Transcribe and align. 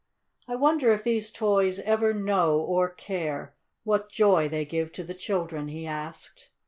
"I 0.47 0.55
wonder 0.55 0.91
if 0.91 1.03
these 1.03 1.31
toys 1.31 1.77
ever 1.81 2.11
know 2.11 2.59
or 2.59 2.89
care 2.89 3.53
what 3.83 4.09
joy 4.09 4.49
they 4.49 4.65
give 4.65 4.91
to 4.93 5.03
the 5.03 5.13
children?" 5.13 5.67
he 5.67 5.85
asked. 5.85 6.49